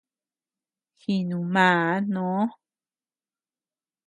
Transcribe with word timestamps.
Jinu 1.01 1.39
màà 1.53 1.75
noo. 2.13 2.43